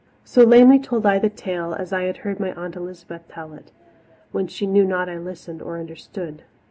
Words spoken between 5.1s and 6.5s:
listened or understood.